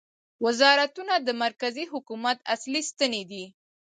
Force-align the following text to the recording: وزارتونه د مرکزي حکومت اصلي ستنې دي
وزارتونه 0.45 1.13
د 1.25 1.29
مرکزي 1.43 1.85
حکومت 1.93 2.37
اصلي 2.53 2.81
ستنې 2.89 3.23
دي 3.31 3.45